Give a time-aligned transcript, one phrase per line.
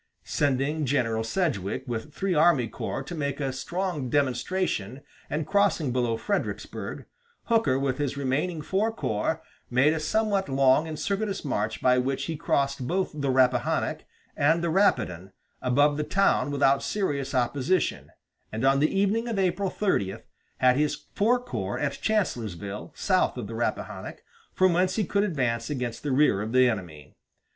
[0.23, 6.17] Sending General Sedgwick with three army corps to make a strong demonstration and crossing below
[6.17, 7.05] Fredericksburg,
[7.43, 12.23] Hooker with his remaining four corps made a somewhat long and circuitous march by which
[12.25, 18.09] he crossed both the Rappahannock and the Rapidan above the town without serious opposition,
[18.51, 20.15] and on the evening of April 30
[20.57, 25.69] had his four corps at Chancellorsville, south of the Rappahannock, from whence he could advance
[25.69, 27.13] against the rear of the enemy.